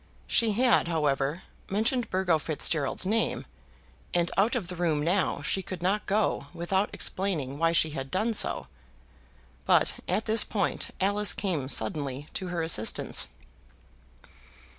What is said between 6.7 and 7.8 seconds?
explaining why